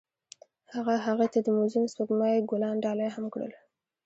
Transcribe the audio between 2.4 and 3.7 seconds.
ګلان ډالۍ هم کړل.